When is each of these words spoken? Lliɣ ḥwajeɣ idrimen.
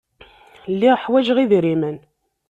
Lliɣ 0.73 0.95
ḥwajeɣ 1.03 1.37
idrimen. 1.39 1.97